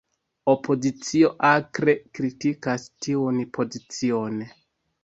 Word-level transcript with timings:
Opozicio 0.53 1.29
akre 1.49 1.95
kritikas 2.19 2.89
tiun 3.07 3.47
pozicion. 3.59 4.47